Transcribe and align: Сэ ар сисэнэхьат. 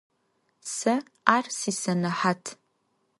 Сэ 0.75 0.93
ар 1.35 1.45
сисэнэхьат. 1.57 2.43